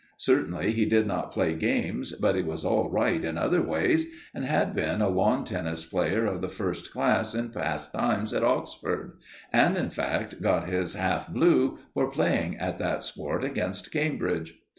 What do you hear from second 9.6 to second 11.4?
in fact, got his half